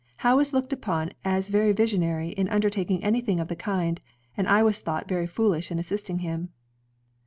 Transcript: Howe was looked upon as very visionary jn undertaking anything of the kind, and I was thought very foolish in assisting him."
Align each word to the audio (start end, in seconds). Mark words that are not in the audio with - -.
Howe 0.25 0.37
was 0.37 0.51
looked 0.51 0.73
upon 0.73 1.11
as 1.23 1.49
very 1.49 1.73
visionary 1.73 2.33
jn 2.35 2.51
undertaking 2.51 3.03
anything 3.03 3.39
of 3.39 3.49
the 3.49 3.55
kind, 3.55 4.01
and 4.35 4.47
I 4.47 4.63
was 4.63 4.79
thought 4.79 5.07
very 5.07 5.27
foolish 5.27 5.69
in 5.69 5.77
assisting 5.77 6.17
him." 6.25 6.49